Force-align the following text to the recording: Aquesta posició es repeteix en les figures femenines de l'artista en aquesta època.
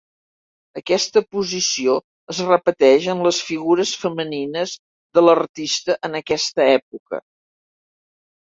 Aquesta 0.79 1.21
posició 1.35 1.97
es 2.35 2.39
repeteix 2.47 3.05
en 3.15 3.21
les 3.27 3.43
figures 3.51 3.93
femenines 4.07 4.75
de 5.19 5.25
l'artista 5.29 5.99
en 6.11 6.21
aquesta 6.25 6.69
època. 6.81 7.25